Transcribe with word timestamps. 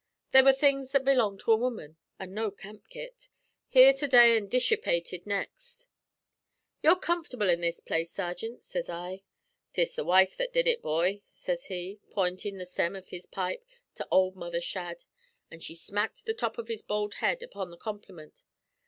They 0.31 0.41
were 0.41 0.51
things 0.51 0.93
that 0.93 1.05
belonged 1.05 1.41
to 1.41 1.51
a 1.51 1.55
woman, 1.55 1.97
an' 2.17 2.33
no 2.33 2.49
camp 2.49 2.89
kit, 2.89 3.27
here 3.67 3.93
to 3.93 4.07
day 4.07 4.35
an' 4.35 4.47
dishipated 4.47 5.27
next. 5.27 5.85
'You're 6.81 6.95
comfortable 6.95 7.47
in 7.51 7.61
this 7.61 7.79
place, 7.81 8.11
sergint,' 8.11 8.63
sez 8.63 8.89
I. 8.89 9.21
''Tis 9.73 9.93
the 9.93 10.03
wife 10.03 10.35
that 10.37 10.53
did 10.53 10.67
ut, 10.67 10.81
boy,' 10.81 11.21
sez 11.27 11.65
he, 11.65 11.99
pointin' 12.09 12.57
the 12.57 12.65
stem 12.65 12.95
av 12.95 13.09
his 13.09 13.27
pipe 13.27 13.63
to 13.93 14.07
ould 14.11 14.35
Mother 14.35 14.59
Shadd, 14.59 15.05
an' 15.51 15.59
she 15.59 15.75
smacked 15.75 16.25
the 16.25 16.33
top 16.33 16.57
av 16.57 16.67
his 16.67 16.81
bald 16.81 17.13
head 17.21 17.43
upon 17.43 17.69
the 17.69 17.77
compliment. 17.77 18.41